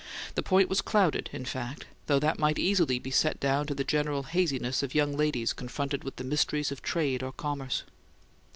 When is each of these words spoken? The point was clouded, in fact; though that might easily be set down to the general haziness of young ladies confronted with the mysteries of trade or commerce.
The 0.33 0.41
point 0.41 0.67
was 0.67 0.81
clouded, 0.81 1.29
in 1.31 1.45
fact; 1.45 1.85
though 2.07 2.17
that 2.17 2.39
might 2.39 2.57
easily 2.57 2.97
be 2.97 3.11
set 3.11 3.39
down 3.39 3.67
to 3.67 3.75
the 3.75 3.83
general 3.83 4.23
haziness 4.23 4.81
of 4.81 4.95
young 4.95 5.15
ladies 5.15 5.53
confronted 5.53 6.03
with 6.03 6.15
the 6.15 6.23
mysteries 6.23 6.71
of 6.71 6.81
trade 6.81 7.21
or 7.21 7.31
commerce. 7.31 7.83